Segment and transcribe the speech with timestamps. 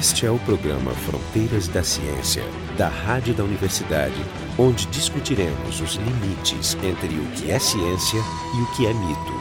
[0.00, 2.42] Este é o programa Fronteiras da Ciência,
[2.78, 4.14] da Rádio da Universidade,
[4.56, 9.32] onde discutiremos os limites entre o que é ciência e o que é mito.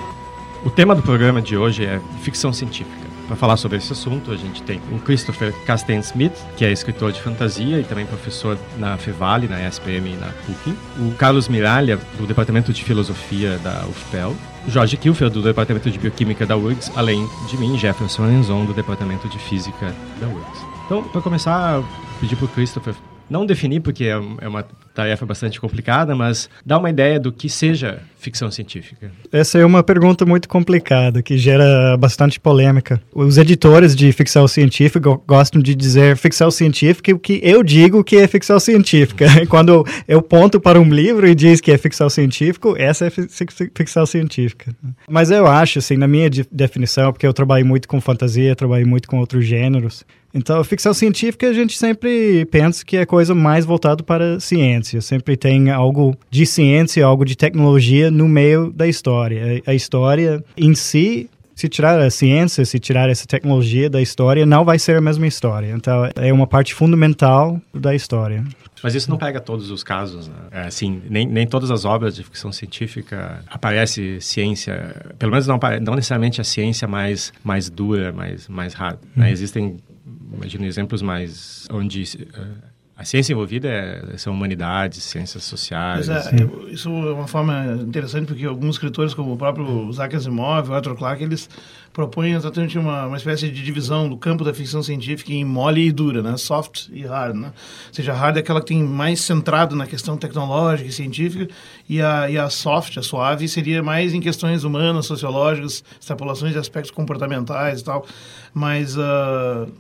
[0.65, 3.07] O tema do programa de hoje é ficção científica.
[3.25, 7.13] Para falar sobre esse assunto, a gente tem o Christopher Casten Smith, que é escritor
[7.13, 10.75] de fantasia e também professor na Fevale, na SPM e na PUC.
[10.97, 14.35] O Carlos Miralha, do Departamento de Filosofia da UFPEL.
[14.67, 19.27] Jorge Kilfer, do Departamento de Bioquímica da URGS, além de mim, Jefferson Lenzon, do Departamento
[19.27, 20.65] de Física da URGS.
[20.85, 21.83] Então, para começar,
[22.19, 22.93] pedir para o Christopher
[23.29, 27.47] não definir, porque é, é uma tarefa bastante complicada, mas dar uma ideia do que
[27.47, 29.11] seja ficção científica.
[29.31, 33.01] Essa é uma pergunta muito complicada, que gera bastante polêmica.
[33.13, 38.17] Os editores de ficção científica gostam de dizer ficção científica o que eu digo que
[38.17, 39.25] é ficção científica.
[39.47, 44.05] Quando eu ponto para um livro e diz que é ficção científico, essa é ficção
[44.05, 44.75] científica.
[45.09, 49.07] Mas eu acho, assim, na minha definição, porque eu trabalho muito com fantasia, trabalho muito
[49.07, 53.65] com outros gêneros, então, a ficção científica a gente sempre pensa que é coisa mais
[53.65, 55.01] voltada para ciência.
[55.01, 59.61] Sempre tem algo de ciência, algo de tecnologia no meio da história.
[59.65, 64.63] A história em si, se tirar a ciência, se tirar essa tecnologia da história, não
[64.63, 65.73] vai ser a mesma história.
[65.75, 68.43] Então, é uma parte fundamental da história.
[68.81, 70.35] Mas isso não pega todos os casos, né?
[70.51, 75.59] É, assim, nem, nem todas as obras de ficção científica aparece ciência, pelo menos não,
[75.81, 78.99] não necessariamente a ciência mais, mais dura, mais, mais rara.
[79.13, 79.25] Né?
[79.25, 79.31] Uhum.
[79.31, 79.77] Existem
[80.33, 86.09] imagino exemplos mais onde uh, a ciência envolvida é, são humanidades, ciências sociais.
[86.09, 86.19] É,
[86.69, 90.97] isso é uma forma interessante porque alguns escritores, como o próprio Isaac Asimov, o Arthur
[90.97, 91.49] Clarke, eles
[91.93, 95.93] propõem exatamente uma, uma espécie de divisão do campo da ficção científica em mole e
[95.93, 96.35] dura, né?
[96.35, 97.37] soft e hard.
[97.37, 97.47] Né?
[97.87, 101.47] Ou seja, a hard é aquela que tem mais centrado na questão tecnológica e científica
[101.87, 106.59] e a, e a soft, a suave, seria mais em questões humanas, sociológicas, extrapolações de
[106.59, 108.05] aspectos comportamentais e tal.
[108.53, 108.97] Mas...
[108.97, 109.71] Uh,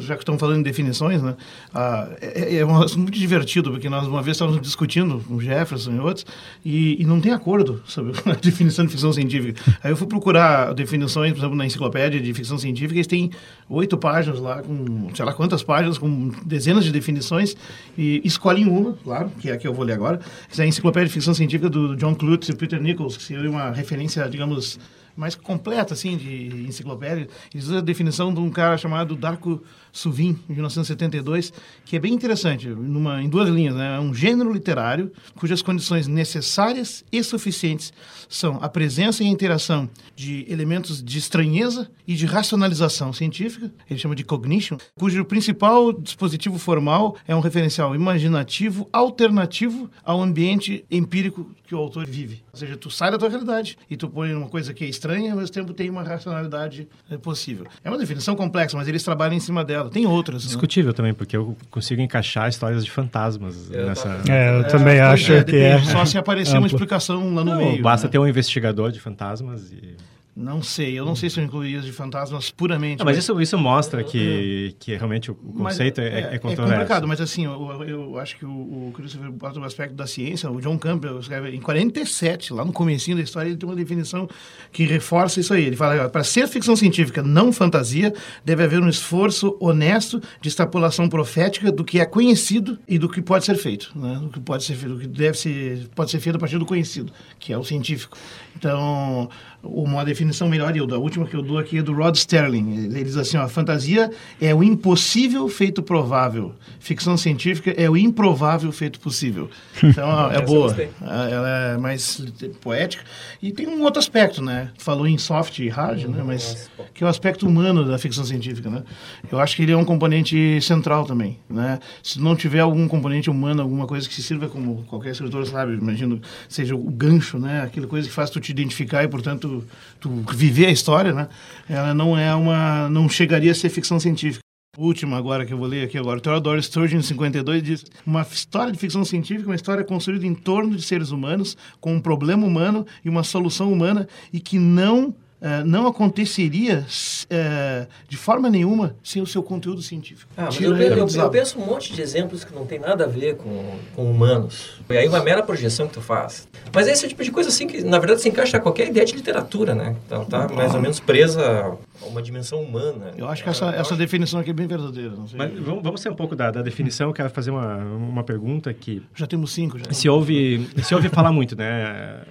[0.00, 1.36] já que estamos falando em definições, né?
[1.74, 5.40] Ah, é, é, um assunto muito divertido, porque nós uma vez estávamos discutindo com o
[5.40, 6.26] Jefferson e outros,
[6.64, 9.60] e, e, não tem acordo sobre a definição de ficção científica.
[9.82, 13.30] Aí eu fui procurar definições, por exemplo, na enciclopédia de ficção científica, eles têm
[13.68, 17.56] oito páginas lá, com sei lá quantas páginas, com dezenas de definições,
[17.96, 20.20] e escolhem uma, claro, que é a que eu vou ler agora,
[20.50, 23.50] que é a enciclopédia de ficção científica do John Clute e Peter Nichols, que seria
[23.50, 24.78] uma referência, digamos,
[25.18, 27.28] mais completa, assim, de enciclopédia.
[27.52, 29.60] Eles usam a definição de um cara chamado Darko
[29.92, 31.52] Suvin, de 1972,
[31.84, 33.74] que é bem interessante, numa, em duas linhas.
[33.74, 33.96] Né?
[33.96, 37.92] É um gênero literário cujas condições necessárias e suficientes
[38.28, 43.98] são a presença e a interação de elementos de estranheza e de racionalização científica, ele
[43.98, 51.50] chama de cognition, cujo principal dispositivo formal é um referencial imaginativo alternativo ao ambiente empírico
[51.64, 52.42] que o autor vive.
[52.52, 55.32] Ou seja, tu sai da tua realidade e tu põe uma coisa que é estranha,
[55.32, 57.66] ao mesmo tempo tem uma racionalidade é, possível.
[57.84, 59.77] É uma definição complexa, mas eles trabalham em cima dela.
[59.84, 60.44] Tem outras.
[60.44, 60.48] Né?
[60.48, 60.96] Discutível né?
[60.96, 64.20] também, porque eu consigo encaixar histórias de fantasmas eu nessa.
[64.28, 65.78] É, eu é, também acho é, que é.
[65.82, 67.82] Só se aparecer uma explicação lá no Não, meio.
[67.82, 68.12] Basta né?
[68.12, 69.96] ter um investigador de fantasmas e
[70.38, 73.00] não sei, eu não sei se eu incluiria de fantasmas puramente.
[73.00, 76.74] Não, mas, mas, isso, isso mostra que, que realmente o conceito é, é, é controverso.
[76.74, 78.50] É complicado, mas assim, eu, eu acho que o,
[78.88, 82.72] o Christopher bota um aspecto da ciência, o John Campbell escreve em 47, lá no
[82.72, 84.28] comecinho da história, ele tem uma definição
[84.70, 85.64] que reforça isso aí.
[85.64, 91.08] Ele fala, para ser ficção científica não fantasia, deve haver um esforço honesto de extrapolação
[91.08, 94.20] profética do que é conhecido e do que pode ser feito, né?
[94.22, 96.66] do que pode ser feito, do que deve ser, pode ser feito a partir do
[96.66, 98.16] conhecido, que é o científico.
[98.56, 99.28] Então,
[99.62, 102.84] uma definição melhor, e a última que eu dou aqui é do Rod Sterling.
[102.84, 104.10] Ele diz assim: ó, a fantasia
[104.40, 106.54] é o impossível feito provável.
[106.78, 109.50] Ficção científica é o improvável feito possível.
[109.98, 110.76] Então, é boa.
[111.00, 112.22] Ela é mais
[112.60, 113.02] poética.
[113.42, 114.70] E tem um outro aspecto, né?
[114.76, 116.22] Falou em soft e hard, né?
[116.24, 118.82] Mas que é o aspecto humano da ficção científica, né?
[119.30, 121.78] Eu acho que ele é um componente central também, né?
[122.02, 125.74] Se não tiver algum componente humano, alguma coisa que se sirva como qualquer escritor sabe,
[125.74, 127.62] imagino, seja o gancho, né?
[127.62, 129.64] Aquela coisa que faz tu te identificar e, portanto, tu,
[130.00, 131.28] tu viver a história, né?
[131.68, 134.42] Ela não é uma, não chegaria a ser ficção científica.
[134.76, 136.20] Última agora que eu vou ler aqui agora.
[136.20, 140.82] Theodore Sturgeon, 52, diz: Uma história de ficção científica, uma história construída em torno de
[140.82, 145.86] seres humanos, com um problema humano e uma solução humana, e que não Uh, não
[145.86, 150.28] aconteceria uh, de forma nenhuma sem o seu conteúdo científico.
[150.36, 153.04] Ah, mas eu, eu, eu, eu, penso um monte de exemplos que não tem nada
[153.04, 154.80] a ver com, com humanos.
[154.90, 156.48] E aí uma mera projeção que tu faz.
[156.74, 159.06] Mas é esse tipo de coisa assim que, na verdade, se encaixa a qualquer ideia
[159.06, 159.94] de literatura, né?
[160.06, 163.12] Então tá mais ou menos presa a uma dimensão humana.
[163.16, 165.12] Eu acho que essa, essa definição aqui é bem verdadeira.
[165.34, 167.08] Mas vamos, vamos ser um pouco da, da definição.
[167.10, 169.02] Eu quero fazer uma, uma pergunta que...
[169.14, 169.78] Já temos cinco.
[169.78, 169.84] Já.
[169.92, 172.22] Se ouve, se ouve falar muito, né?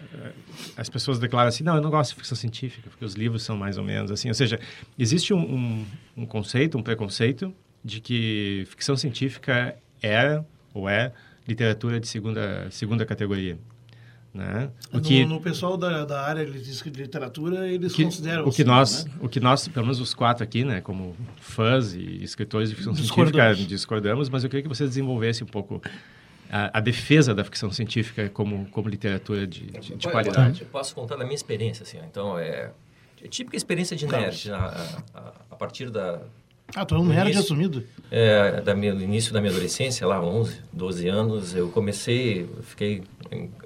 [0.76, 3.58] As pessoas declaram assim, não, eu não gosto de ficção científica, porque os livros são
[3.58, 4.28] mais ou menos assim.
[4.28, 4.60] Ou seja,
[4.98, 5.86] existe um, um,
[6.18, 10.42] um conceito, um preconceito de que ficção científica é
[10.74, 11.12] ou é
[11.48, 13.58] literatura de segunda, segunda categoria.
[14.34, 14.70] Né?
[14.94, 18.62] O que, no, no pessoal da, da área de literatura, eles que, consideram o que
[18.62, 19.12] assim, nós né?
[19.20, 22.94] O que nós, pelo menos os quatro aqui, né, como fãs e escritores de ficção
[22.94, 25.82] científica, discordamos, mas eu queria que você desenvolvesse um pouco
[26.50, 30.62] a, a, defesa da ficção científica como, como literatura de, de, de qualidade.
[30.62, 32.72] Eu posso contar da minha experiência, assim, então é,
[33.24, 36.22] é típica experiência de nerd, a, a, a partir da,
[36.76, 37.84] ah, tu é um nerd início, assumido?
[38.12, 43.04] É, da minha, no início da minha adolescência, lá 11, 12 anos, eu comecei, fiquei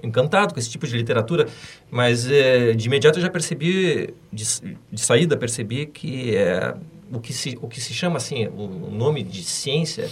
[0.02, 1.48] encantado com esse tipo de literatura,
[1.90, 4.44] mas é, de imediato eu já percebi, de,
[4.90, 6.74] de saída, percebi que é,
[7.12, 10.08] o, que se, o que se chama assim, o nome de ciência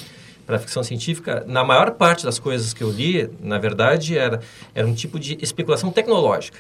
[0.50, 4.40] para ficção científica, na maior parte das coisas que eu li, na verdade, era,
[4.74, 6.58] era um tipo de especulação tecnológica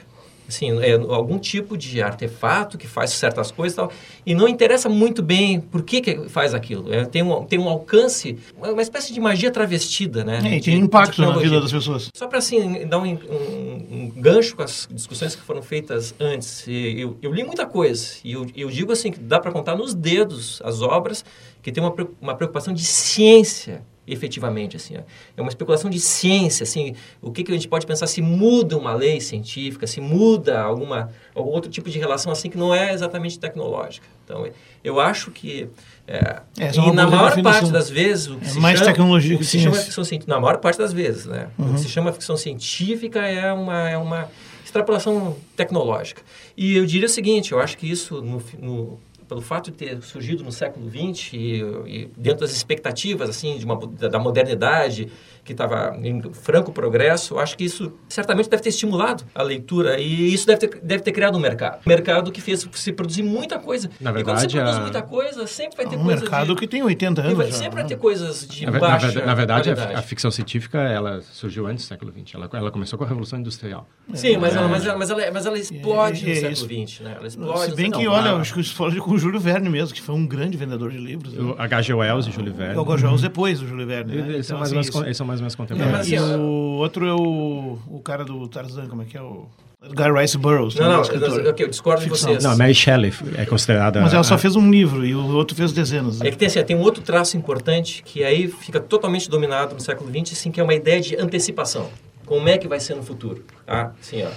[0.54, 3.92] assim, é algum tipo de artefato que faz certas coisas e tal,
[4.24, 6.92] e não interessa muito bem por que, que faz aquilo.
[6.92, 10.40] É, tem, um, tem um alcance, uma espécie de magia travestida, né?
[10.56, 12.10] É, tem impacto na vida das pessoas.
[12.14, 16.64] Só para, assim, dar um, um, um, gancho com as discussões que foram feitas antes,
[16.66, 19.94] eu, eu li muita coisa, e eu, eu digo assim, que dá para contar nos
[19.94, 21.24] dedos as obras
[21.62, 23.82] que tem uma, uma preocupação de ciência
[24.12, 24.96] efetivamente assim
[25.36, 28.76] é uma especulação de ciência assim o que, que a gente pode pensar se muda
[28.76, 32.92] uma lei científica se muda alguma algum outro tipo de relação assim que não é
[32.92, 34.06] exatamente tecnológica.
[34.24, 34.48] Então
[34.82, 35.68] eu acho que
[36.06, 37.42] é, é, e na maior definição.
[37.42, 40.04] parte das vezes o que é se mais chama, tecnologia que, que se chama ficção
[40.04, 41.48] científica na maior parte das vezes né?
[41.58, 41.70] Uhum.
[41.70, 44.28] o que se chama ficção científica é uma é uma
[44.64, 46.22] extrapolação tecnológica.
[46.56, 50.02] E eu diria o seguinte eu acho que isso no, no pelo fato de ter
[50.02, 55.08] surgido no século XX e, e dentro das expectativas assim de uma, da modernidade
[55.50, 60.32] que estava em franco progresso, acho que isso certamente deve ter estimulado a leitura e
[60.32, 61.80] isso deve ter, deve ter criado um mercado.
[61.84, 63.90] Um mercado que fez se produzir muita coisa.
[64.00, 64.80] Na verdade, e quando você produz a...
[64.80, 66.60] muita coisa, sempre vai ter um coisa mercado de...
[66.60, 67.82] que tem 80 anos vai, já, Sempre né?
[67.82, 71.66] vai ter coisas de na, baixa na, na verdade, a, a, ficção científica ela surgiu
[71.66, 72.34] antes do século XX.
[72.34, 73.88] Ela, ela começou com a Revolução Industrial.
[74.14, 74.58] Sim, mas, é.
[74.58, 77.14] ela, mas, ela, mas, ela, mas ela explode é, é, no século XX, né?
[77.16, 77.70] Ela explode.
[77.70, 80.26] Se bem que, olha, acho que explode com o Júlio Verne mesmo, que foi um
[80.26, 81.36] grande vendedor de livros.
[81.36, 81.94] O H.G.
[81.94, 82.76] Wells e Júlio Verne.
[82.76, 83.06] O H.G.
[83.06, 84.14] Wells depois do Júlio Verne.
[84.14, 84.28] Né?
[84.34, 86.08] Eles, são então, mais assim, eles são mais ou menos é, contemporâneos.
[86.10, 89.46] e o outro é o, o cara do Tarzan, como é que é o...
[89.82, 90.74] Guy Rice Burroughs.
[90.74, 91.40] Não, não, escritor.
[91.40, 92.44] eu, eu discordo de vocês.
[92.44, 94.02] Não, Mary Shelley é considerada...
[94.02, 96.20] Mas ela só a- fez um livro e o outro fez dezenas.
[96.20, 96.28] né?
[96.28, 99.80] É que tem, assim, tem um outro traço importante que aí fica totalmente dominado no
[99.80, 101.88] século XX, assim, que é uma ideia de antecipação.
[102.26, 103.42] Como é que vai ser no futuro?
[103.66, 104.28] Ah, assim, ó,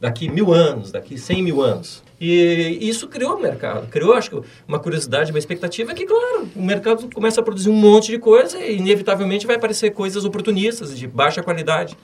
[0.00, 2.02] daqui mil anos, daqui cem mil anos.
[2.20, 3.86] E isso criou o mercado.
[3.88, 7.74] Criou, acho que, uma curiosidade, uma expectativa que, claro, o mercado começa a produzir um
[7.74, 11.96] monte de coisa e, inevitavelmente, vai aparecer coisas oportunistas, de baixa qualidade.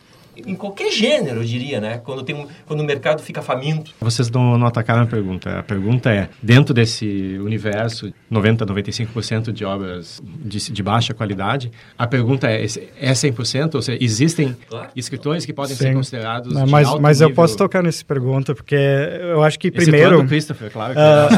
[0.47, 2.01] Em qualquer gênero, eu diria, né?
[2.05, 3.93] Quando, tem um, quando o mercado fica faminto.
[4.01, 5.59] Vocês não, não atacaram a pergunta.
[5.59, 12.07] A pergunta é, dentro desse universo, 90, 95% de obras de, de baixa qualidade, a
[12.07, 13.75] pergunta é, esse- é 100%?
[13.77, 14.89] Ou seja, existem Claro.
[14.97, 15.85] escritores que podem Sim.
[15.85, 17.43] ser considerados Não, de mas, alto mas eu nível?
[17.43, 20.21] posso tocar nessa pergunta, porque eu acho que primeiro...
[20.21, 20.95] o Christopher, claro.
[20.95, 21.29] Que Ah,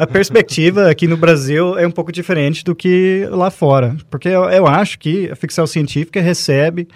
[0.00, 3.96] a, a perspectiva aqui no Brasil é um pouco diferente do que lá fora.
[4.10, 6.88] Porque eu, eu acho que a ficção científica recebe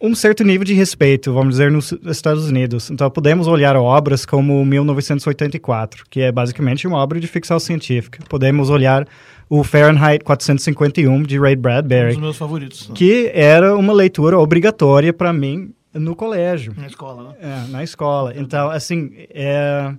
[0.00, 2.90] um certo nível de respeito, vamos dizer, nos Estados Unidos.
[2.90, 8.18] Então, podemos olhar obras como 1984, que é basicamente uma obra de ficção científica.
[8.28, 9.06] Podemos olhar
[9.48, 12.88] o Fahrenheit 451, de Ray Um Bradbury, dos meus favoritos.
[12.88, 12.94] né?
[12.94, 16.74] que era uma leitura obrigatória para mim no colégio.
[16.76, 17.34] Na escola, né?
[17.40, 18.34] É, na escola.
[18.36, 19.92] Então, assim, é,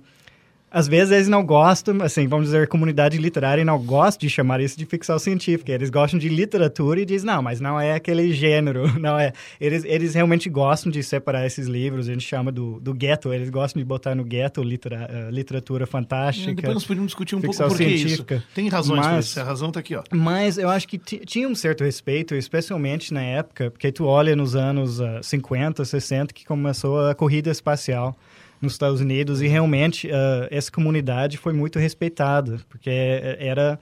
[0.78, 4.60] às vezes eles não gostam, assim, vamos dizer, a comunidade literária não gosta de chamar
[4.60, 5.72] isso de ficção científica.
[5.72, 9.32] Eles gostam de literatura e diz não, mas não é aquele gênero, não é.
[9.60, 13.50] Eles, eles realmente gostam de separar esses livros, a gente chama do, do ghetto, eles
[13.50, 16.54] gostam de botar no ghetto litera, eh, literatura fantástica.
[16.54, 18.24] Depois nós podemos discutir um pouco por que isso.
[18.54, 19.40] Tem razões Mas- isso.
[19.40, 20.04] A razão tá aqui, ó.
[20.12, 24.36] Mas eu acho que ti- tinha um certo respeito, especialmente na época, porque tu olha
[24.36, 28.16] nos anos ah, 50, 60, que começou a corrida espacial
[28.60, 32.90] nos Estados Unidos e realmente ah, essa comunidade foi muito respeitada, porque
[33.38, 33.78] era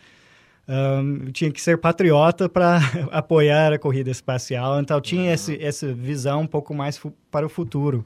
[0.68, 2.78] ahn, tinha que ser patriota para
[3.11, 8.04] apoiar a corrida espacial, então tinha esse, essa visão um pouco mais para o futuro.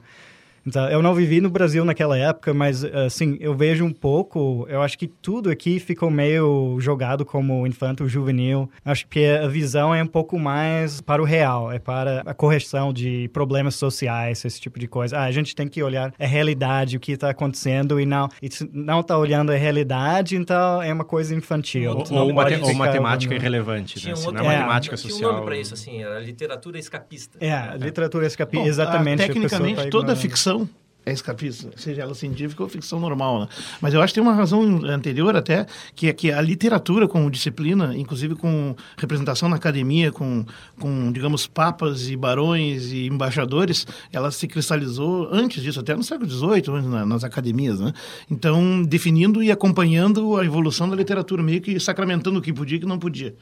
[0.65, 4.81] Então, eu não vivi no Brasil naquela época, mas assim, eu vejo um pouco, eu
[4.81, 8.69] acho que tudo aqui ficou meio jogado como infanto juvenil.
[8.85, 12.93] Acho que a visão é um pouco mais para o real, é para a correção
[12.93, 15.17] de problemas sociais, esse tipo de coisa.
[15.17, 18.51] Ah, a gente tem que olhar a realidade, o que está acontecendo e não e
[18.51, 21.91] se não está olhando a realidade, então é uma coisa infantil.
[21.91, 24.13] Ou, ou, mate- ou matemática irrelevante, Tinha né?
[24.13, 24.57] um Se outro, não é É.
[24.59, 25.33] matemática tinha um social...
[25.33, 27.37] nome para isso, assim, era literatura escapista.
[27.43, 29.23] É, literatura escapi, Bom, exatamente.
[29.23, 30.17] a tecnicamente, tá toda ignorando.
[30.51, 33.47] Ficção é escapista, seja ela científica ou ficção normal, né?
[33.81, 35.65] Mas eu acho que tem uma razão anterior até,
[35.95, 40.45] que é que a literatura como disciplina, inclusive com representação na academia, com,
[40.79, 46.29] com digamos, papas e barões e embaixadores, ela se cristalizou antes disso, até no século
[46.29, 47.91] XVIII, nas academias, né?
[48.29, 52.77] Então, definindo e acompanhando a evolução da literatura, meio que sacramentando o que podia e
[52.77, 53.33] o que não podia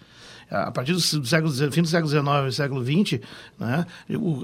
[0.49, 3.19] a partir do século, fim do século XIX século XX,
[3.59, 3.85] né,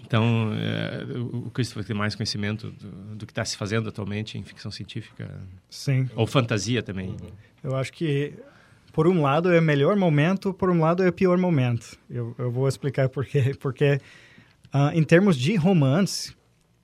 [0.03, 4.43] Então, é, o Christopher tem mais conhecimento do, do que está se fazendo atualmente em
[4.43, 5.31] ficção científica.
[5.69, 6.09] Sim.
[6.17, 7.09] Ou fantasia também.
[7.09, 7.29] Uhum.
[7.62, 8.33] Eu acho que,
[8.93, 11.99] por um lado, é o melhor momento, por um lado, é o pior momento.
[12.09, 13.55] Eu, eu vou explicar por quê.
[13.61, 14.00] Porque,
[14.73, 16.35] uh, em termos de romance,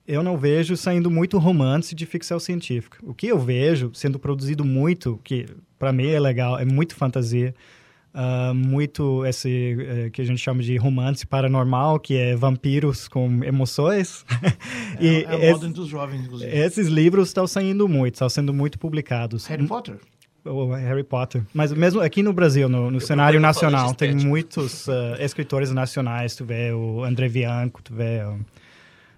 [0.07, 2.97] eu não vejo saindo muito romance de ficção científica.
[3.01, 5.47] O que eu vejo sendo produzido muito, que
[5.79, 7.53] para mim é legal, é muito fantasia,
[8.13, 9.75] uh, muito esse
[10.07, 14.23] uh, que a gente chama de romance paranormal, que é vampiros com emoções.
[14.99, 16.55] É, e é, é o modo dos jovens, inclusive.
[16.55, 19.47] Esses livros estão saindo muito, estão sendo muito publicados.
[19.47, 19.97] Harry Potter?
[20.45, 21.41] O Harry Potter.
[21.51, 26.35] Mas mesmo aqui no Brasil, no, no cenário nacional, tem muitos uh, escritores nacionais.
[26.35, 28.39] Tu vê o André Bianco, tu vê o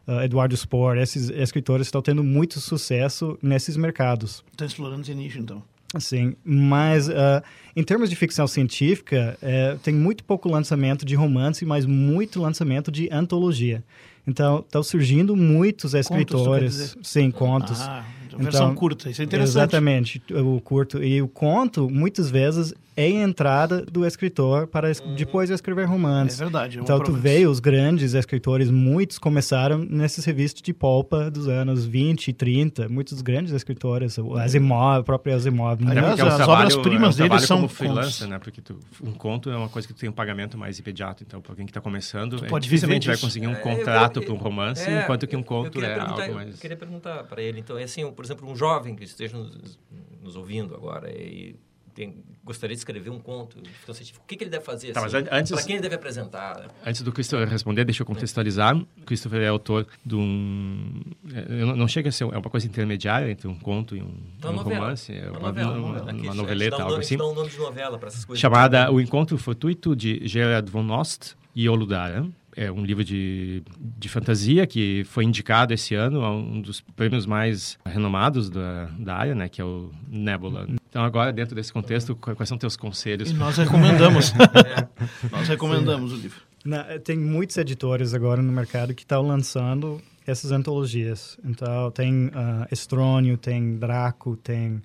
[0.07, 0.97] uh, Eduardo Spohr.
[0.97, 4.43] Esses escritores estão tendo muito sucesso nesses mercados.
[4.51, 5.61] Estão explorando esse nicho, então.
[5.99, 7.41] Sim, mas uh,
[7.75, 12.91] em termos de ficção científica, uh, tem muito pouco lançamento de romance, mas muito lançamento
[12.91, 13.83] de antologia.
[14.27, 17.79] Então, estão surgindo muitos escritores, contos, sim, contos.
[17.79, 19.51] Ah, A versão curta, isso é interessante.
[19.55, 21.01] Exatamente, o curto.
[21.01, 26.41] E o conto, muitas vezes, é a entrada do escritor para es- depois escrever romances.
[26.41, 26.79] É verdade.
[26.79, 31.85] é Então, tu vê os grandes escritores, muitos começaram nesses revistas de polpa dos anos
[31.85, 32.89] 20 e 30.
[32.89, 35.79] Muitos grandes escritores, o Asimov, o próprio Asimov.
[35.87, 38.39] Aliás, é as trabalho- obras-primas é um dele trabalho são como freelancer, né?
[38.39, 41.23] Porque tu- um conto é uma coisa que tu tem um pagamento mais imediato.
[41.23, 43.61] Então, para alguém que está começando, é, pode dificilmente viver vai conseguir um É, eu-
[43.61, 46.33] contrato eu- para um romance, é, enquanto que um eu- eu conto é algo Eu
[46.33, 46.59] mais...
[46.59, 49.77] queria perguntar para ele, então, é assim, por exemplo, um jovem que esteja nos,
[50.23, 51.55] nos ouvindo agora e
[51.97, 52.13] tem-
[52.45, 54.93] gostaria de escrever um conto de ficção científica, o que, que ele deve fazer?
[54.93, 55.17] Tá, assim?
[55.31, 56.67] antes- Para quem ele deve apresentar?
[56.85, 58.79] Antes do Christopher responder, deixa eu contextualizar.
[59.05, 61.01] Christopher é autor de um...
[61.33, 62.23] é, não- Não chega a ser...
[62.25, 64.79] É uma coisa intermediária entre um conto e um, Então, um novela.
[64.81, 65.11] romance.
[65.11, 65.77] É Uma uma, novela.
[65.77, 67.17] uma, Aqui, uma a gente noveleta, um algo nome, assim.
[67.17, 68.39] dá um nome de novela para essas coisas.
[68.39, 72.27] chamada O Encontro Fortuito de Gerard von Ost e Oludara.
[72.55, 77.25] É um livro de, de fantasia que foi indicado esse ano a um dos prêmios
[77.27, 80.67] mais renomados da, da área, né, que é o Nebula.
[80.89, 83.29] Então, agora, dentro desse contexto, qu- quais são teus conselhos?
[83.29, 84.33] E nós recomendamos.
[85.31, 86.41] nós recomendamos o livro.
[86.65, 91.37] Na- tem muitos editores agora no mercado que estão lançando essas antologias.
[91.43, 94.81] Então, tem ah, Estrônio, tem Draco, tem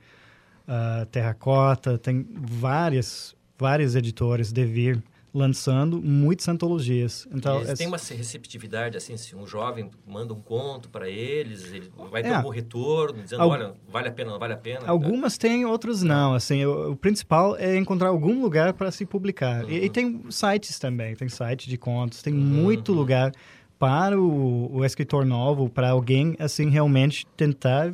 [0.68, 5.02] ah, Terracota, tem várias, várias editores de vir
[5.34, 7.26] lançando muitas antologias.
[7.32, 11.72] Então, eles é- têm uma receptividade, assim, se um jovem manda um conto para eles,
[11.72, 12.38] ele vai ter É.
[12.38, 14.80] um bom retorno, dizendo, Al- olha, vale a pena, não vale a pena.
[14.86, 16.34] Algumas têm, outras não.
[16.34, 19.68] Assim, o, o principal é encontrar algum lugar para se publicar.
[19.70, 23.32] E, e tem sites também, tem site de contos, tem muito lugar
[23.78, 27.92] para o, o escritor novo, para alguém assim realmente tentar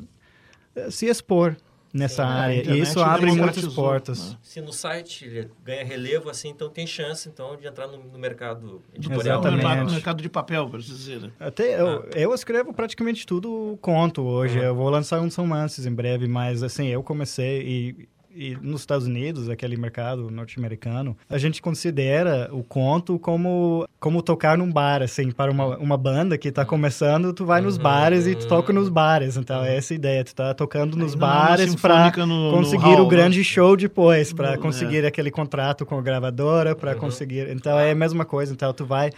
[0.75, 1.57] eh, se expor
[1.99, 2.71] nessa Sim, a área.
[2.71, 4.31] E isso abre muitas portas.
[4.31, 4.37] né?
[4.43, 8.19] Se no site ele ganha relevo, assim, então tem chance, então, de entrar no, no
[8.19, 9.41] mercado editorial.
[9.41, 9.67] Exatamente.
[9.67, 9.85] né?
[9.85, 11.33] No mercado de papel, por assim dizer.
[11.39, 14.59] Até eu, eu escrevo praticamente tudo conto hoje.
[14.59, 14.65] Uhum.
[14.65, 19.07] Eu vou lançar uns romances em breve, mas assim, eu comecei e, e nos Estados
[19.07, 25.33] Unidos, aquele mercado norte-americano, a gente considera o conto como como tocar num bar, assim,
[25.33, 27.83] para uma, uma banda que está começando, tu vai nos Uhum.
[27.83, 29.37] bares e tu toca nos bares.
[29.37, 33.01] Então, é essa ideia, tu tá tocando nos é bares para sinfônica no- conseguir hall,
[33.05, 33.45] o grande né?
[33.45, 36.99] show depois, para No- conseguir aquele contrato com a gravadora, para Uhum.
[37.01, 37.49] conseguir.
[37.51, 38.53] Então é a mesma coisa.
[38.53, 39.11] Então tu vai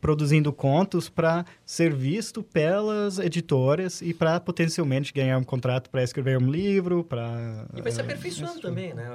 [0.00, 6.38] produzindo contos para ser visto pelas editoras e para potencialmente ganhar um contrato para escrever
[6.38, 9.08] um livro, para E vai se aperfeiçoando também, né?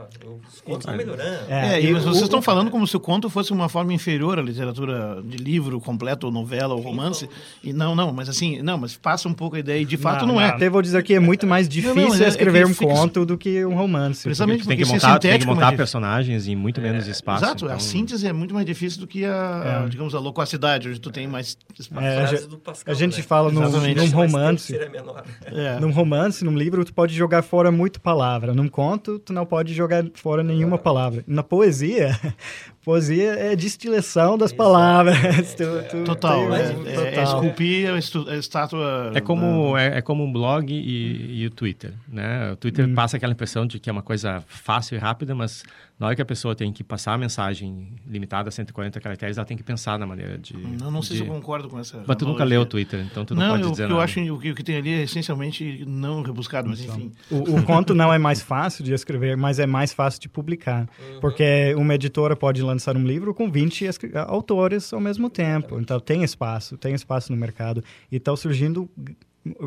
[0.47, 1.49] Os contos vão melhorando.
[1.49, 3.93] É, É, e mas o- vocês estão falando como se o conto fosse uma forma
[3.93, 7.29] inferior à literatura de livro completo, ou novela, ou romance.
[7.63, 10.25] E não, não, mas assim, não, mas passa um pouco a ideia, e de fato
[10.25, 10.49] não, é.
[10.49, 12.93] Até vou dizer que é muito mais difícil não, mas é- é escrever um fica-
[12.93, 14.23] conto do que um romance.
[14.23, 17.43] Precisamente Tu tem que porque montar, tem que é montar personagens em muito menos espaço.
[17.45, 19.89] Exato, a então- síntese é muito mais difícil do que a, É.
[19.89, 22.05] digamos, a loquacidade, onde tu tem mais espaço.
[22.05, 23.23] É, a Frase gente- do Pascal, a gente né?
[23.23, 24.73] fala num, num romance.
[24.91, 25.23] menor.
[25.45, 25.79] É.
[25.79, 28.53] Num romance, num livro, tu pode jogar fora muito palavra.
[28.53, 31.23] Num conto, tu não pode jogar fora nenhuma palavra.
[31.27, 32.17] Na poesia,
[32.83, 35.15] poesia é destilação das palavras.
[35.55, 37.23] Tu- tu Total, tem- é, é, é total.
[37.23, 37.97] esculpir a,
[38.37, 39.11] estátua.
[39.13, 42.51] É como, é, é como um blog e, e o Twitter, né?
[42.51, 42.93] O Twitter Hum.
[42.95, 45.63] passa aquela impressão de que é uma coisa fácil e rápida, mas
[45.99, 49.45] na hora que a pessoa tem que passar a mensagem limitada a 140 caracteres, ela
[49.45, 50.57] tem que pensar na maneira de...
[50.57, 51.23] Não, não sei de...
[51.23, 52.03] se eu concordo com essa.
[52.05, 53.97] Mas tu nunca leu o Twitter, então tu não, Não, pode eu, dizer que eu
[53.97, 54.03] nada.
[54.03, 57.11] acho o que, o que tem ali é essencialmente não rebuscado, mas enfim.
[57.31, 60.89] O, o conto não é mais fácil de escrever, mas é mais fácil de publicar.
[61.21, 65.79] Porque uma editora pode lançar um livro com 20 escri- autores ao mesmo tempo.
[65.79, 67.83] Então tem espaço, tem espaço no mercado.
[68.11, 69.15] E estão surgindo g-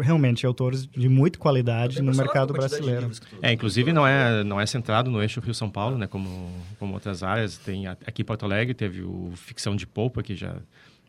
[0.03, 3.11] realmente autores de muita qualidade Tô no mercado brasileiro.
[3.42, 6.07] É, inclusive não é, não é centrado no eixo Rio-São Paulo, né?
[6.07, 7.57] Como, como outras áreas.
[7.59, 10.57] Tem aqui em Porto Alegre teve o Ficção de Polpa, que já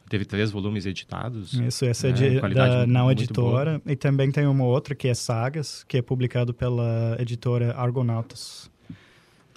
[0.09, 1.53] teve três volumes editados.
[1.53, 2.15] Isso, essa é, né?
[2.15, 3.11] de, Qualidade da Não boa.
[3.11, 3.81] Editora.
[3.85, 8.69] E também tem uma outra que é Sagas, que é publicado pela editora Argonautas.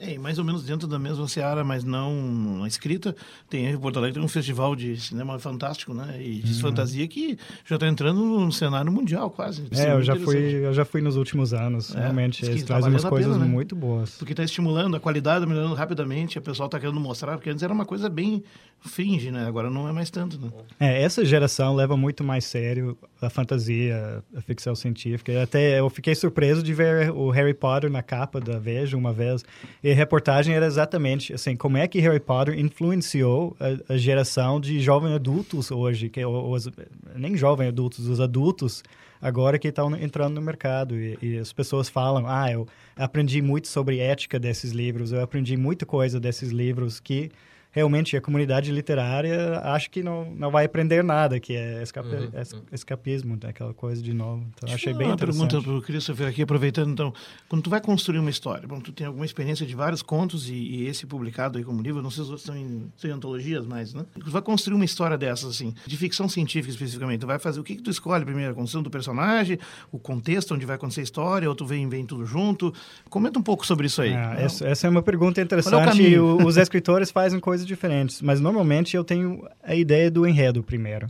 [0.00, 3.14] É, e mais ou menos dentro da mesma seara, mas não escrita,
[3.50, 6.18] tem em Porto Alegre tem um festival de cinema fantástico, né?
[6.20, 9.60] E de fantasia que já está entrando no cenário mundial quase.
[9.60, 9.68] Uhum.
[9.72, 10.64] É, eu já, fui, interessante.
[10.64, 11.94] eu já fui nos últimos anos.
[11.94, 13.50] É, Realmente, eles tá trazem umas coisas pena, né?
[13.50, 14.16] muito boas.
[14.16, 17.62] Porque está estimulando, a qualidade está melhorando rapidamente, o pessoal está querendo mostrar, porque antes
[17.62, 18.42] era uma coisa bem
[18.80, 19.46] fringe, né?
[19.46, 20.50] Agora não é mais tanto, né?
[20.78, 25.42] É, essa geração leva muito mais sério a fantasia, a ficção científica.
[25.42, 29.44] Até eu fiquei surpreso de ver o Harry Potter na capa da Veja uma vez.
[29.82, 34.60] E a reportagem era exatamente assim, como é que Harry Potter influenciou a, a geração
[34.60, 36.68] de jovens adultos hoje, que os,
[37.14, 38.82] nem jovens adultos, os adultos
[39.20, 42.66] agora que estão entrando no mercado e, e, as pessoas falam, ah, eu
[42.96, 47.30] aprendi muito sobre ética desses livros, eu aprendi muita coisa desses livros que
[47.72, 52.30] realmente a comunidade literária acha que não, não vai aprender nada, que é escape, Uhum,
[52.40, 52.60] es- uhum.
[52.72, 54.42] escapismo, né, aquela coisa de novo.
[54.54, 55.64] Então, Deixa achei bem uma pergunta interessante.
[55.64, 57.12] para o Christopher aqui, aproveitando então.
[57.48, 60.54] Quando tu vai construir uma história, bom, tu tem alguma experiência de vários contos e,
[60.54, 63.12] e esse publicado aí como livro, não sei se os outros são em, são em
[63.12, 64.04] antologias, mas, né?
[64.18, 67.20] Tu vai construir uma história dessas, assim, de ficção científica especificamente.
[67.20, 68.52] Tu vai fazer, o que que tu escolhe primeiro?
[68.52, 69.58] A construção do personagem,
[69.92, 72.72] o contexto onde vai acontecer a história, ou tu vem, vem tudo junto?
[73.08, 74.12] Comenta um pouco sobre isso aí.
[74.12, 76.08] Ah, essa, essa é uma pergunta interessante caminho?
[76.10, 80.62] e o- os escritores fazem coisas diferentes, mas normalmente eu tenho a ideia do enredo
[80.62, 81.06] primeiro.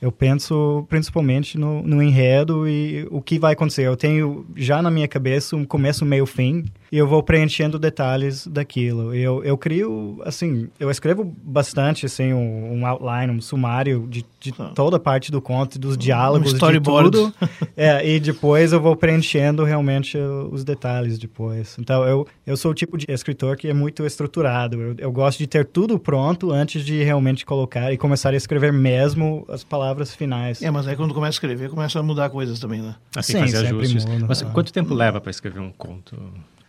[0.00, 3.86] Eu penso principalmente no, no enredo e o que vai acontecer.
[3.86, 8.46] Eu tenho já na minha cabeça um começo, meio, fim e eu vou preenchendo detalhes
[8.46, 9.14] daquilo.
[9.14, 14.52] Eu, eu crio, assim, eu escrevo bastante, assim, um, um outline, um sumário de, de
[14.58, 14.72] Ah.
[14.74, 17.10] toda a parte do conto, dos diálogos, de storyboard.
[17.10, 17.34] tudo.
[17.76, 21.76] É, e depois eu vou preenchendo realmente os detalhes depois.
[21.78, 24.78] Então, eu, eu sou o tipo de escritor que é muito estruturado.
[24.80, 28.70] Eu, eu gosto de ter tudo pronto antes de realmente colocar e começar a escrever
[28.72, 30.60] mesmo as palavras finais.
[30.62, 32.96] É, mas aí quando começa a escrever, começa a mudar coisas também, né?
[33.16, 34.04] Assim, Sim, fazer ajustes.
[34.04, 34.26] muda.
[34.28, 34.46] Mas Ah.
[34.52, 36.16] quanto tempo leva para escrever um conto?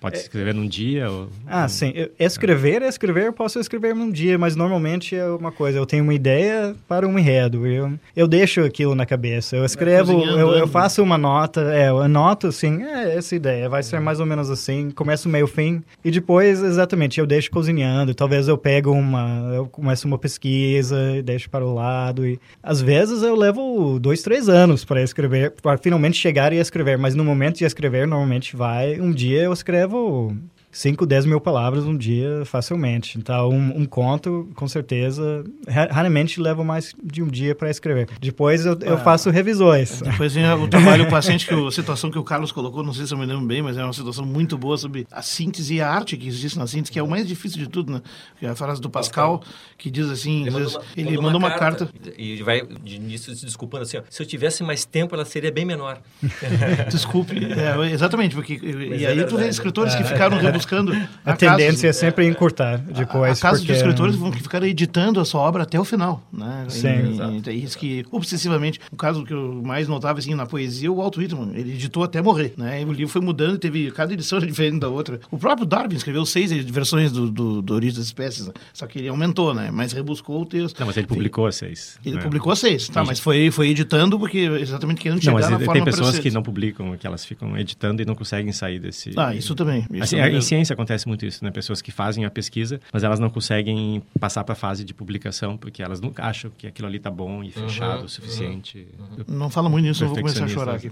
[0.01, 1.09] Pode escrever num dia?
[1.11, 1.29] Ou...
[1.45, 1.93] Ah, sim.
[1.95, 5.77] Eu- Escrever, escrever, eu posso escrever num dia, mas normalmente é uma coisa.
[5.77, 7.67] Eu tenho uma ideia para um enredo.
[7.67, 9.55] Eu, eu deixo aquilo na cabeça.
[9.55, 13.83] Eu escrevo, eu, eu faço uma nota, é, eu anoto assim, é essa ideia, vai
[13.83, 14.89] ser mais ou menos assim.
[14.89, 15.83] Começo meio fim.
[16.03, 18.15] E depois, exatamente, eu deixo cozinhando.
[18.15, 22.25] Talvez eu pego uma, eu começo uma pesquisa e deixo para o lado.
[22.25, 26.97] E às vezes eu levo dois, três anos para escrever, para finalmente chegar e escrever.
[26.97, 28.99] Mas no momento de escrever, normalmente vai.
[28.99, 30.33] Um dia eu escrevo vou
[30.71, 33.17] 5, 10 mil palavras um dia facilmente.
[33.17, 38.07] Então, um, um conto, com certeza, ra- raramente leva mais de um dia para escrever.
[38.21, 38.97] Depois eu, eu Ah.
[38.97, 40.01] faço revisões.
[40.01, 43.05] Depois vem o trabalho paciente, que o- a situação que o Carlos colocou, não sei
[43.05, 45.81] se eu me lembro bem, mas é uma situação muito boa sobre a síntese e
[45.81, 48.01] a arte que existe na síntese, que é o mais difícil de tudo, né?
[48.39, 49.43] Que é a frase do Pascal,
[49.77, 51.89] que diz assim, às vezes, ele mandou uma carta.
[52.17, 55.51] E vai de início se desculpando assim, ó, se eu tivesse mais tempo, ela seria
[55.51, 55.99] bem menor.
[56.89, 57.35] Desculpe.
[57.45, 58.59] É, exatamente, porque.
[58.61, 59.49] Mas e é aí tu vê verdade.
[59.49, 60.91] escritores que ficaram rebuscando.
[61.25, 63.37] A há tendência é casos- sempre encurtar depois.
[63.37, 63.73] Há casos porque...
[63.73, 66.65] de escritores que vão que ficaram editando a sua obra até o final, né?
[66.69, 66.87] Sim.
[66.87, 67.51] E- Exato.
[67.51, 71.17] e, isso que, obsessivamente, o caso que eu mais notava, assim, na poesia, o Walt
[71.17, 72.81] Whitman, ele editou até morrer, né?
[72.81, 75.19] E o livro foi mudando, teve, cada edição era diferente da outra.
[75.29, 78.53] O próprio Darwin escreveu seis versões do, do, do Origem das Espécies, né?
[78.73, 79.69] só que ele aumentou, né?
[79.71, 80.79] Mas rebuscou o texto.
[80.79, 81.99] Não, mas ele publicou as seis.
[82.05, 82.21] Ele né?
[82.21, 83.01] publicou seis, tá?
[83.01, 83.07] Sim.
[83.07, 86.31] Mas foi, foi editando porque exatamente querendo Não, chegar mas na tem forma pessoas que
[86.31, 89.11] não publicam, que elas ficam editando e não conseguem sair desse...
[89.17, 89.85] Ah, isso também.
[89.91, 90.31] Isso Assim, também.
[90.51, 91.49] Ciência acontece muito isso, né?
[91.49, 95.55] Pessoas que fazem a pesquisa, mas elas não conseguem passar para a fase de publicação
[95.55, 98.85] porque elas nunca acham que aquilo ali tá bom e fechado o suficiente.
[99.27, 100.91] Não fala muito nisso, eu vou começar a chorar aqui.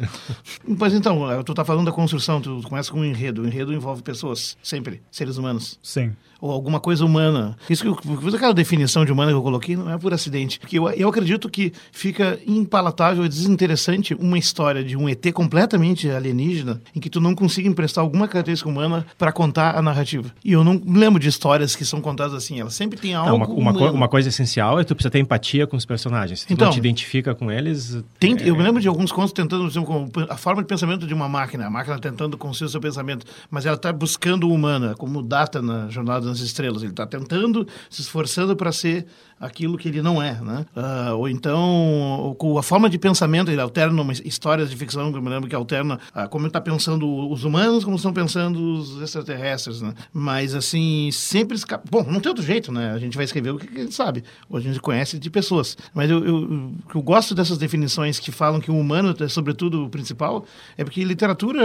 [0.77, 3.41] Pois então, eh, tu tá falando da construção, tu começa com um enredo.
[3.41, 5.77] O enredo envolve pessoas, sempre, seres humanos.
[5.83, 6.15] Sim.
[6.41, 7.57] Ou alguma coisa humana.
[7.69, 10.59] Isso que aquela definição de humana que eu coloquei não é por acidente.
[10.59, 16.09] Porque eu, eu acredito que fica impalatável e desinteressante uma história de um ET completamente
[16.09, 20.31] alienígena em que tu não consiga emprestar alguma característica humana para contar a narrativa.
[20.43, 22.59] E eu não lembro de histórias que são contadas assim.
[22.59, 25.19] Elas sempre têm algo Não, uma, uma, co- uma coisa essencial é tu precisa ter
[25.19, 26.41] empatia com os personagens.
[26.41, 27.97] Se tu Então, não te identifica com eles...
[28.19, 31.13] Tem, é- eu me lembro de alguns contos tentando, exemplo, a forma de pensamento de
[31.13, 34.95] uma máquina, a máquina tentando construir o seu pensamento, mas ela está buscando o humana,
[34.97, 36.81] como Data na Jornada nas Estrelas.
[36.81, 39.05] Ele está tentando, se esforçando para ser
[39.39, 40.65] aquilo que ele não é, né?
[40.75, 45.21] Ah, ou então, com a forma de pensamento, ele alterna histórias de ficção, que eu
[45.21, 49.81] me lembro que alterna ah, como está pensando os humanos, como estão pensando os extraterrestres,
[49.81, 49.93] né?
[50.11, 51.57] Mas, assim, sempre...
[51.89, 52.91] Bom, não tem outro jeito, né?
[52.91, 55.77] A gente vai escrever o que a gente sabe, ou a gente conhece de pessoas.
[55.93, 59.89] Mas eu, eu, eu gosto dessas definições que falam que o humano é sobretudo o
[59.89, 60.45] principal,
[60.77, 61.63] é porque literatura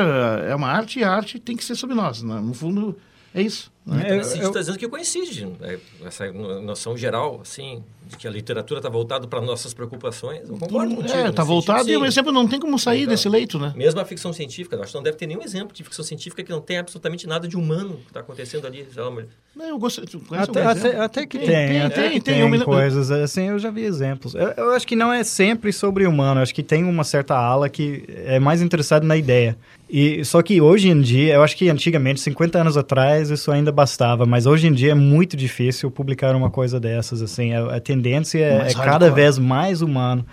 [0.49, 2.41] é uma arte e a arte tem que ser sobre nós, né?
[2.41, 2.97] No fundo,
[3.35, 3.74] é isso.
[3.87, 4.17] Né?
[4.17, 5.79] É, está dizendo que coincide, né?
[6.07, 10.49] essa no- noção geral, assim, de que a literatura está voltada para nossas preocupações.
[10.49, 11.13] Eu concordo contigo.
[11.13, 13.11] É, nesse tá voltado sentido, e, mesmo tempo, não tem como sair Legal.
[13.15, 13.75] desse leito, né?
[13.77, 16.51] Mesmo a ficção científica, acho que não deve ter nenhum exemplo de ficção científica que
[16.51, 18.87] não tenha absolutamente nada de humano que está acontecendo ali.
[18.93, 21.03] sei lá, mas- Não, eu gosto, Até, até, exemplo?
[21.03, 23.83] até que Tem, tem, tem, até tem, que tem, tem, coisas assim, eu já vi
[23.83, 24.35] exemplos.
[24.35, 27.69] Eu, eu acho que não é sempre sobre humano, acho que tem uma certa ala
[27.69, 29.57] que é mais interessada na ideia.
[29.89, 33.71] E só que hoje em dia, eu acho que antigamente, 50 anos atrás, isso ainda
[33.75, 37.53] bastava, mas hoje em dia é muito difícil publicar uma coisa dessas assim.
[37.53, 40.25] A, a tendência é, é cada vez mais humano.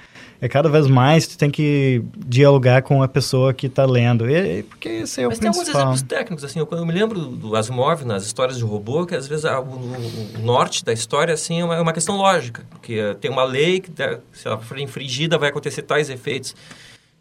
[0.43, 4.27] É cada vez mais tu tem que dialogar com a pessoa que está lendo.
[4.27, 5.81] E, e- porque esse é Mas o tem alguns principal.
[5.93, 9.27] exemplos técnicos, assim, eu, eu me lembro do Asimov nas histórias de robô, que às
[9.27, 12.93] vezes ah, o, o- norte da história, assim, é uma, é uma questão lógica, porque
[12.95, 13.91] eh, tem uma lei que,
[14.33, 16.55] se ela for infringida, vai acontecer tais efeitos.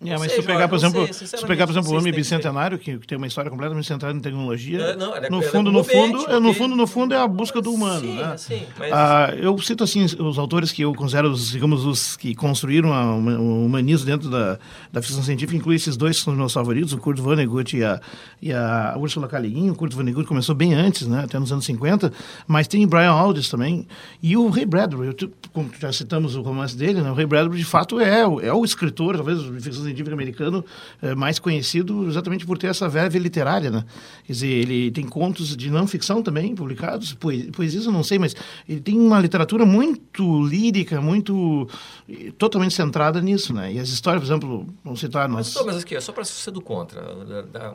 [0.03, 2.11] É, mas sei, se pegar, Jorge, exemplo, sei, se pegar, por exemplo, o Homem.
[2.11, 5.43] Bicentenário, que, que tem uma história completamente centrada em tecnologia, É, não, é- no é
[5.43, 8.15] fundo, no fundo, comovente, é, no fundo, no fundo é a busca do humano, Sim,
[8.15, 8.35] né?
[8.39, 12.35] sim, mas- Ah, eu cito assim os autores que eu considero, os, digamos, os que
[12.35, 14.59] construíram a- o humanismo dentro da,
[14.91, 17.85] da ficção científica, inclui esses dois que são os meus favoritos, o Kurt Vonnegut e
[17.85, 18.01] a,
[18.41, 19.39] e a Ursula K.
[19.39, 19.69] Le Guin.
[19.71, 22.11] O Kurt Vonnegut começou bem antes, né, até nos anos 50,
[22.47, 23.87] mas tem Brian Aldiss também
[24.23, 25.09] e o Ray Bradbury.
[25.21, 28.53] Eu, como já citamos o romance dele, né, o Ray Bradbury de fato é, é
[28.55, 30.65] o escritor, talvez de ficção científica americano
[31.03, 33.85] eh, mais conhecido exatamente por ter essa verve literária, né?
[34.27, 38.19] Quer dizer, ele tem contos de não ficção também publicados, poe- poesias eu não sei,
[38.19, 38.35] mas
[38.69, 41.69] ele tem uma literatura muito lírica, muito
[42.09, 43.73] eh, totalmente centrada nisso, né?
[43.73, 46.25] E as histórias, por exemplo, vamos citar Mas, nós só, mas aqui, é só para
[46.25, 47.01] ser do contra.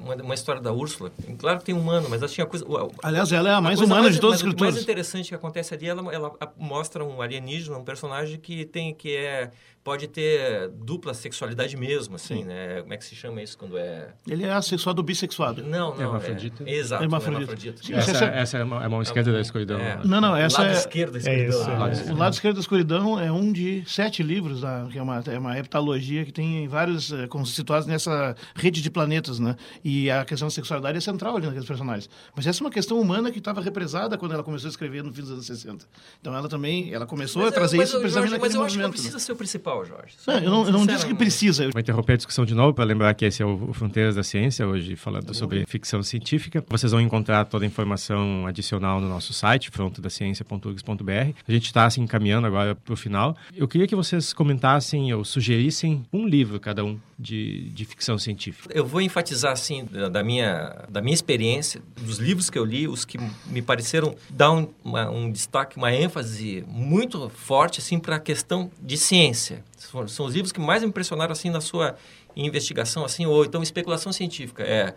[0.02, 1.12] uma, uma história da Úrsula.
[1.38, 2.66] Claro que tem humano, mas ela tinha coisa.
[3.04, 4.74] Aliás, ela é a mais coisa humana de todos os mas O escritores.
[4.76, 9.16] mais interessante que acontece ali, ela, ela mostra um alienígena, um personagem que tem que
[9.16, 9.52] é
[9.86, 12.82] pode ter dupla sexualidade mesmo, assim, né?
[12.82, 14.10] Como é que se chama isso quando é?
[14.28, 15.62] Ele é assexuado bissexuado.
[15.62, 16.02] Não, não.
[16.02, 16.64] Hermafrodita?
[16.66, 17.04] É, exato.
[17.04, 17.42] Hermafrodita.
[17.44, 17.84] hermafrodita.
[17.84, 19.80] Sim, Essa, essa- essa é a mão- é a mão esquerda da escuridão.
[19.80, 20.00] É.
[20.04, 20.78] Não, não, essa lado é...
[20.78, 21.90] esquerdo da É escuridão.
[21.92, 22.14] isso, Ah, é.
[22.14, 25.38] O lado esquerdo da escuridão é um de sete livros, da, que é uma, é
[25.38, 29.56] uma heptalogia que tem vários eh, com- situados nessa rede de planetas, né?
[29.84, 32.10] E a questão da sexualidade é central ali naqueles personagens.
[32.36, 35.14] Mas essa é uma questão humana que estava represada quando ela começou a escrever no
[35.14, 35.86] fim dos anos 60.
[36.20, 38.66] Então ela também, ela começou Mas a trazer mas isso precisamente Jorge, mas naquele eu
[38.66, 39.20] acho que não precisa né?
[39.20, 40.14] ser o principal, Jorge.
[40.28, 41.70] Não, eu, não, eu não disse que precisa.
[41.72, 44.66] Vou interromper a discussão de novo para lembrar que esse é o Fronteiras da Ciência,
[44.68, 46.64] hoje falando sobre ficção científica.
[46.70, 51.34] Vocês vão encontrar toda a informação adicional no nosso site, frontodaciencia.urgs.br.
[51.48, 53.36] A gente está assim, encaminhando agora para o final.
[53.56, 58.70] Eu queria que vocês comentassem ou sugerissem um livro cada um de, de ficção científica.
[58.76, 62.88] Eu vou enfatizar, assim, da, da minha, da minha experiência, dos livros que eu li,
[62.88, 68.18] os que me pareceram dar um, uma- um destaque, uma ênfase muito forte, assim, para
[68.18, 69.64] a questão de ciência.
[69.96, 71.96] São, são os livros que mais me impressionaram, assim, na sua
[72.36, 74.64] investigação, assim, ou então especulação científica.
[74.64, 74.94] É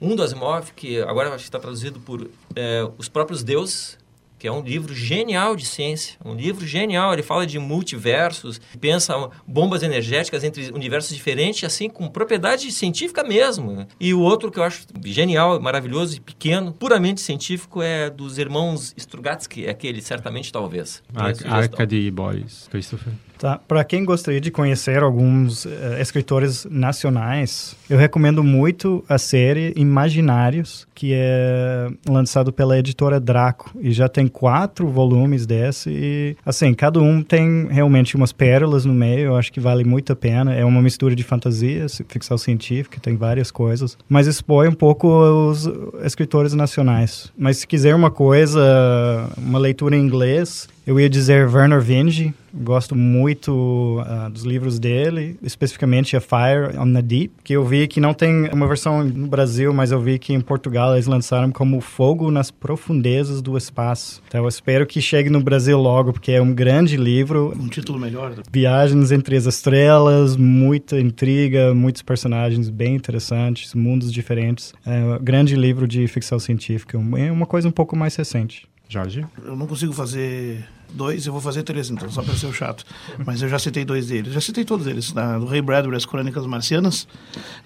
[0.00, 3.98] um do Asimov, que agora acho que está traduzido por é, Os Próprios Deuses,
[4.42, 7.12] que é um livro genial de ciência, um livro genial.
[7.12, 13.86] Ele fala de multiversos, pensa bombas energéticas entre universos diferentes, assim, com propriedade científica mesmo.
[14.00, 18.92] E o outro que eu acho genial, maravilhoso e pequeno, puramente científico, é dos irmãos
[18.96, 21.00] Strugatsky, aquele, certamente, talvez.
[21.14, 21.56] Ar sugestão.
[21.56, 23.12] Arcade Boys, Christopher.
[23.42, 23.58] Tá.
[23.66, 30.86] Para quem gostaria de conhecer alguns eh, escritores nacionais, eu recomendo muito a série Imaginários,
[30.94, 37.00] que é lançado pela editora Draco e já tem quatro volumes desse e assim cada
[37.00, 39.30] um tem realmente umas pérolas no meio.
[39.30, 40.54] Eu acho que vale muito a pena.
[40.54, 45.68] É uma mistura de fantasia, ficção científica, tem várias coisas, mas expõe um pouco os
[46.04, 47.32] escritores nacionais.
[47.36, 52.94] Mas se quiser uma coisa, uma leitura em inglês, eu ia dizer Werner Vinge, gosto
[52.94, 58.00] muito ah, dos livros dele, especificamente a Fire on the Deep, que eu vi que
[58.00, 61.80] não tem uma versão no Brasil, mas eu vi que em Portugal eles lançaram como
[61.80, 64.22] Fogo nas Profundezas do Espaço.
[64.26, 67.98] Então eu espero que chegue no Brasil logo, porque é um grande livro, um título
[67.98, 68.34] melhor.
[68.50, 74.74] Viagens entre as estrelas, muita intriga, muitos personagens bem interessantes, mundos diferentes.
[74.84, 78.71] É um grande livro de ficção científica, é uma coisa um pouco mais recente.
[78.92, 79.26] Jorge?
[79.42, 82.84] Eu não consigo fazer dois, eu vou fazer três então, só para ser o chato.
[83.24, 84.32] Mas eu já citei dois deles.
[84.32, 85.12] Já citei todos eles.
[85.12, 87.06] Da, do Ray Bradbury, As Crônicas Marcianas.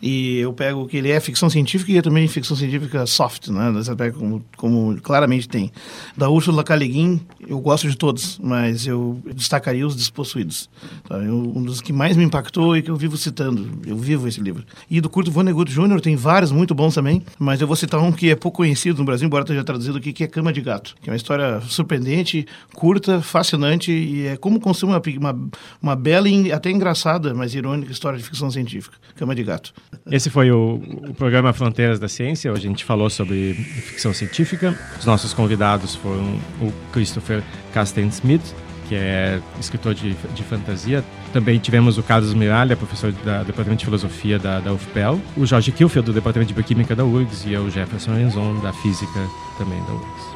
[0.01, 3.73] E eu pego que ele é ficção científica e é também ficção científica soft, né?
[4.17, 5.71] Como, como claramente tem.
[6.17, 6.75] Da Ursula K.
[6.77, 10.69] Le Guin, eu gosto de todos, mas eu destacaria Os Despossuídos.
[11.09, 11.17] Tá?
[11.17, 13.69] Eu- um dos que mais me impactou e que eu vivo citando.
[13.87, 14.65] Eu vivo esse livro.
[14.91, 16.01] E do Kurt Vonnegut Jr.
[16.01, 19.05] tem vários muito bons também, mas eu vou citar um que é pouco conhecido no
[19.05, 22.47] Brasil, embora esteja traduzido aqui, que é Cama de Gato, que é uma história surpreendente,
[22.75, 25.49] curta, fascinante e é como construir uma, uma,
[25.83, 28.97] uma bela e até engraçada, mas irônica história de ficção científica.
[29.17, 29.73] Cama de Gato.
[30.11, 32.53] Esse foi o, o programa Fronteiras da Ciência.
[32.53, 34.79] Hoje a gente falou sobre ficção científica.
[34.99, 38.43] Os nossos convidados foram o Christopher Casten Smith,
[38.89, 41.05] que é escritor de, de fantasia.
[41.33, 45.21] Também tivemos o Carlos Miralha, professor da- do Departamento de Filosofia da, da UFPEL.
[45.37, 47.45] O Jorge Kilfield, do Departamento de Bioquímica da URGS.
[47.47, 49.21] E eu, Jefferson Renzon, da Física
[49.59, 50.36] também da URGS.